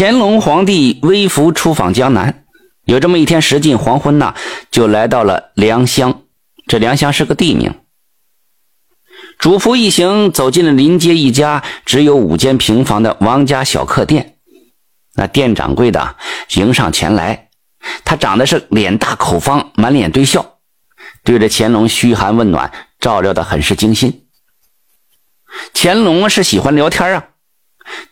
[0.00, 2.44] 乾隆皇帝微服出访江南，
[2.84, 4.32] 有这么一天，时近黄昏呐，
[4.70, 6.22] 就来到了良乡。
[6.68, 7.74] 这良乡是个地名。
[9.40, 14.36] 主仆一行走进了临街一家只有五间平房的王家小客店。
[15.16, 16.14] 那店掌柜的
[16.54, 17.48] 迎上前来，
[18.04, 20.60] 他长得是脸大口方，满脸堆笑，
[21.24, 22.70] 对着乾隆嘘寒问暖，
[23.00, 24.28] 照料的很是精心。
[25.74, 27.24] 乾隆是喜欢聊天啊。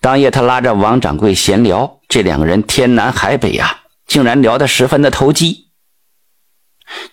[0.07, 5.67] 当夜，他拉着王掌柜闲聊，这两个人天南海北呀，竟然聊得十分的投机。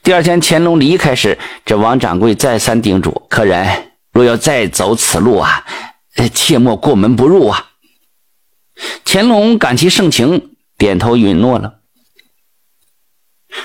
[0.03, 5.65] 第二天，乾隆离开时，这王掌柜再三叮嘱客人：若要再走此路啊，
[6.35, 7.71] 切莫过门不入啊。
[9.03, 11.79] 乾隆感其盛情，点头允诺了。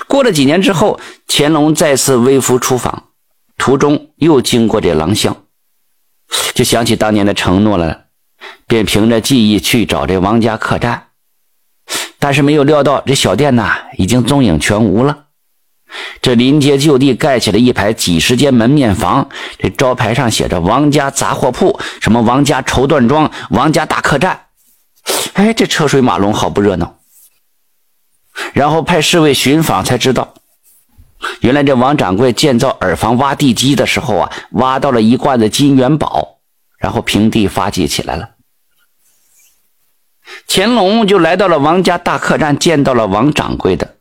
[0.07, 3.11] 过了几年之后，乾隆再次微服出访，
[3.59, 5.43] 途中又经过这狼乡，
[6.55, 8.05] 就想起当年的承诺了。
[8.67, 11.03] 便凭着记忆去找这王家客栈，
[12.19, 15.25] 但是没有料到这小店呐已经踪影全无了。
[16.21, 24.39] 这临街就地盖起了一排几十间门面房，这招牌上写着“王家杂货铺”，什么“王家绸缎庄”“王家大客栈”。
[25.33, 26.95] 哎，这车水马龙，好不热闹。
[28.53, 30.35] 然后派侍卫寻访，才知道，
[31.41, 36.35] 原来这王掌柜建造耳房挖地基的时候啊，挖到了一罐子金元宝。
[36.77, 38.29] 然后平地发迹起来了。
[40.47, 43.97] 乾隆就来到了王家大客栈，见到了王掌柜的。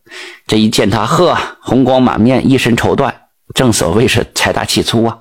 [0.47, 3.15] 这一见他，呵，红光满面，一身绸缎，
[3.55, 5.19] 正所谓是财大气粗啊。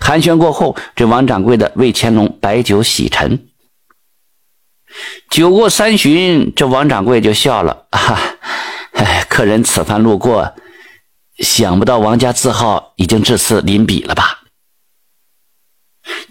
[0.00, 3.48] 寒暄过后，这王掌柜的为乾隆摆酒洗尘。
[5.28, 8.16] 酒过三巡，这王掌柜就笑了：“哈，
[8.92, 10.54] 哎，客人此番路过，
[11.38, 14.44] 想不到王家字号已经至此临笔了吧？”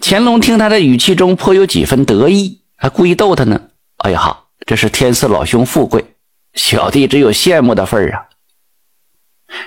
[0.00, 3.58] 乾隆听他的语气中颇有几分得意，还故意逗他呢。
[4.00, 6.04] 哎呀哈，这是天赐老兄富贵，
[6.52, 8.28] 小弟只有羡慕的份儿啊。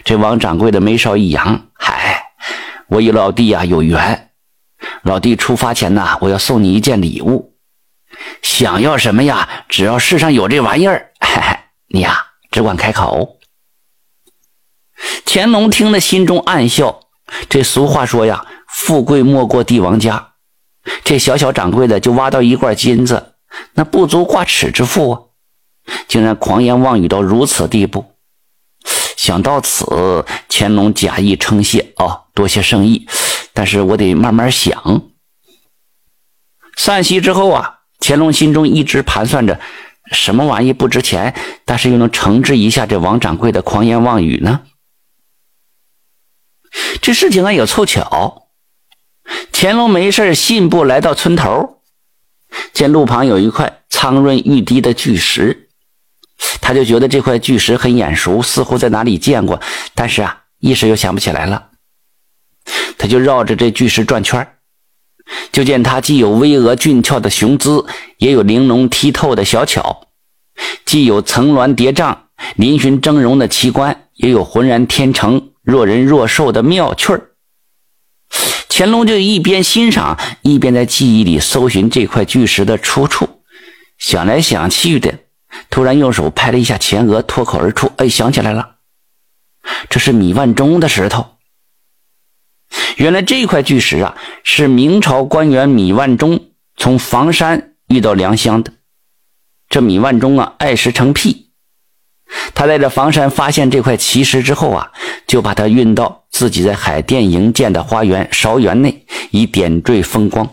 [0.03, 2.23] 这王掌柜的眉梢一扬，嗨，
[2.85, 4.29] 我与老弟呀有缘。
[5.01, 7.55] 老弟出发前呐，我要送你一件礼物，
[8.43, 9.49] 想要什么呀？
[9.67, 13.39] 只要世上有这玩意儿，嘿嘿，你呀只管开口。
[15.25, 16.99] 乾隆听了，心中暗笑。
[17.49, 18.45] 这俗话说呀。
[18.67, 20.33] 富贵莫过帝王家，
[21.03, 23.33] 这小小掌柜的就挖到一罐金子，
[23.73, 25.21] 那不足挂齿之富啊！
[26.07, 28.13] 竟然狂言妄语到如此地步。
[29.15, 33.07] 想到此，乾隆假意称谢：“哦，多谢圣意，
[33.53, 35.01] 但是我得慢慢想。”
[36.77, 39.59] 散席之后啊，乾隆心中一直盘算着，
[40.11, 41.33] 什么玩意不值钱，
[41.65, 44.61] 但是又能惩治一下这王掌柜的狂言妄语呢？
[47.01, 48.46] 这事情啊，有凑巧。
[49.51, 51.81] 乾隆没事信步来到村头，
[52.73, 55.69] 见路旁有一块苍润欲滴的巨石，
[56.61, 59.59] 他就觉得这块巨石很眼熟，似乎在哪里见过，
[59.95, 61.69] 但是啊，一时又想不起来了。
[62.97, 64.45] 他就绕着这巨石转圈
[65.51, 67.85] 就见它既有巍峨俊俏的雄姿，
[68.17, 70.07] 也有玲珑剔透的小巧；
[70.85, 72.15] 既有层峦叠嶂、
[72.57, 77.26] 嶙峋峥嵘的奇观，也有浑然天成、若人若兽的妙趣儿。
[78.77, 83.27] 乾隆就一边欣赏，一边在记忆里搜寻这块巨石的出处，
[83.97, 85.17] 想来想去的，
[85.71, 88.75] 突然用手拍了一下前额，脱口而出：“哎，想起来了，
[89.89, 91.25] 这是米万钟的石头。
[92.97, 98.71] 原来这块巨石啊，是明朝官员米万钟从房山运到良乡的。
[99.69, 101.45] 这米万钟啊，爱石成癖。”
[102.53, 104.91] 他在这房山发现这块奇石之后啊，
[105.25, 110.49] 就把它运到自己在海淀营建的花园韶园内，以点缀风光。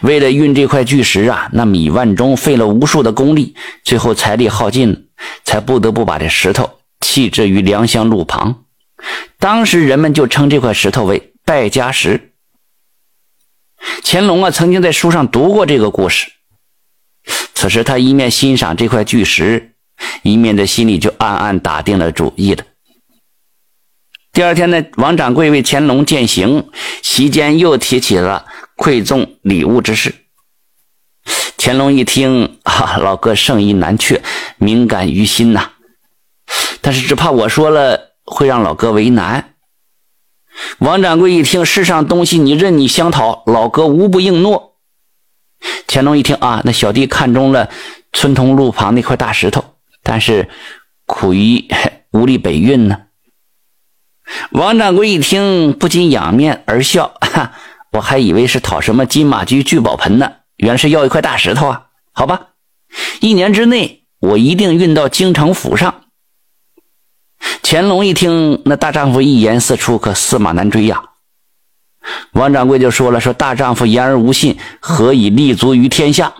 [0.00, 3.54] 为了运这块巨石啊，那米万中费了无数的功力，
[3.84, 4.98] 最后财力耗尽了，
[5.44, 8.64] 才不得不把这石头弃置于良乡路旁。
[9.38, 12.32] 当时人们就称这块石头为败家石。
[14.02, 16.32] 乾隆啊，曾经在书上读过这个故事。
[17.54, 19.74] 此时他一面欣赏这块巨石。
[20.22, 22.64] 一面的心里就暗暗打定了主意了。
[24.32, 26.70] 第二天呢，王掌柜为乾隆饯行，
[27.02, 28.46] 席间又提起了
[28.76, 30.14] 馈赠礼物之事。
[31.56, 34.22] 乾隆一听，啊，老哥圣意难却，
[34.58, 35.72] 敏感于心呐。
[36.80, 39.54] 但是只怕我说了会让老哥为难。
[40.78, 44.76] 王掌柜一听，世上东西你任你相讨，老哥无不应诺。
[45.88, 47.68] 乾隆一听啊，那小弟看中了
[48.12, 49.67] 村通路旁那块大石头。
[50.08, 50.48] 但是
[51.04, 51.68] 苦于
[52.12, 53.02] 无力北运呢。
[54.52, 57.52] 王掌柜一听，不禁仰面而笑：“哈
[57.92, 61.88] 我还以为是讨什么金马驹聚宝盆呢，原是要一块大石头啊！
[62.12, 62.48] 好吧，
[63.20, 66.04] 一年之内，我一定运到京城府上。”
[67.62, 71.02] 乾隆一听，那大丈夫一言四出，可驷马难追呀。
[72.32, 76.32] 王掌柜就说了：“说大丈夫言而无信，何以立足于天下？”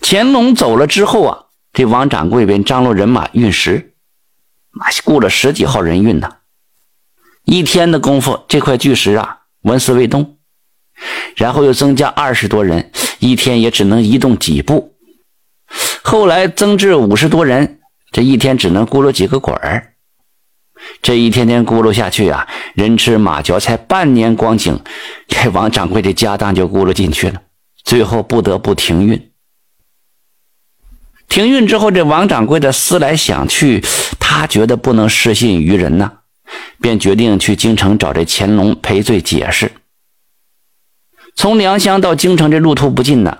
[0.00, 1.38] 乾隆走了之后啊，
[1.72, 3.94] 这王掌柜便张罗人马运石，
[4.72, 6.28] 那雇了十几号人运呢。
[7.44, 10.36] 一天的功夫，这块巨石啊纹丝未动，
[11.36, 14.94] 然后又增加二十多人，一天也只能移动几步。
[16.02, 17.80] 后来增至五十多人，
[18.12, 19.94] 这一天只能咕噜几个滚儿。
[21.00, 24.78] 这一天天咕噜下去啊，人吃马嚼，才半年光景，
[25.26, 27.40] 这王掌柜的家当就咕噜进去了，
[27.84, 29.31] 最后不得不停运。
[31.32, 33.82] 停运之后，这王掌柜的思来想去，
[34.20, 36.12] 他觉得不能失信于人呐。
[36.78, 39.72] 便决定去京城找这乾隆赔罪解释。
[41.34, 43.38] 从良乡到京城这路途不近呢，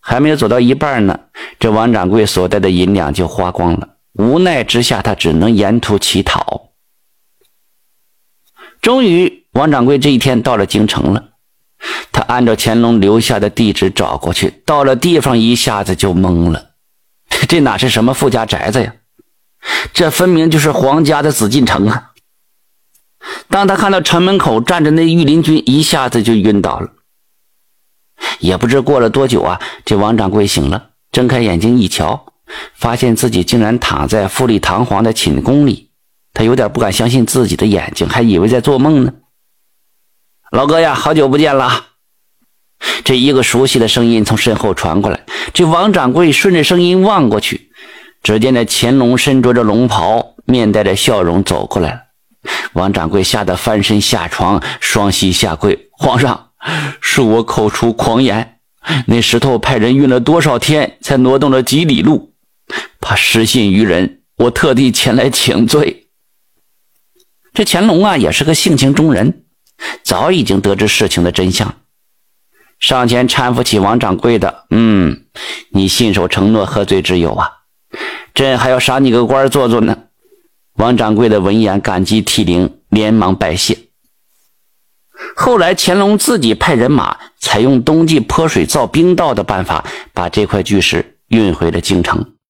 [0.00, 1.20] 还没有走到一半呢，
[1.58, 3.88] 这王掌柜所带的银两就花光了。
[4.14, 6.70] 无奈之下，他只能沿途乞讨。
[8.80, 11.22] 终于，王掌柜这一天到了京城了。
[12.10, 16.70] 他按照乾隆留下的地址找过去，到了地方一下子就懵了，
[17.46, 18.94] 这哪是什么富家宅子呀？
[19.92, 22.10] 这分明就是皇家的紫禁城啊！
[23.48, 26.90] 当他看到城门口站着那御林军，一下子就晕倒了。
[28.38, 32.26] 也不知过了多久啊，这王掌柜醒了，睁开眼睛一瞧，
[32.74, 35.90] 发现自己竟然躺在富丽堂皇的寝宫里。
[36.34, 39.12] 他有点不敢相信自己的眼睛，还以为在做梦呢。
[40.50, 41.86] 老哥呀，好久不见了！
[43.04, 45.20] 这一个熟悉的声音从身后传过来。
[45.52, 47.70] 这王掌柜顺着声音望过去，
[48.22, 52.00] 只见那乾隆身着着龙袍，面带着笑容走过来了。
[52.74, 56.50] 王掌柜吓得翻身下床，双膝下跪：“皇上，
[57.02, 58.58] 恕我口出狂言。
[59.06, 62.34] 那石头派人运了多少天，才挪动了几里路？
[63.00, 66.08] 怕失信于人，我特地前来请罪。”
[67.54, 69.44] 这乾隆啊，也是个性情中人，
[70.02, 71.74] 早已经得知事情的真相，
[72.84, 75.24] 上前搀扶起王掌柜的：“嗯，
[75.70, 77.50] 你信守承诺，何罪之有啊？
[78.34, 79.96] 朕还要赏你个官做做呢。”
[80.76, 83.78] 王掌柜的闻言感激涕零，连忙拜谢。
[85.34, 89.82] 后来乾隆自己派人马，采用冬季泼水造冰道的办法，
[90.12, 92.33] 把这块巨石运回了京城。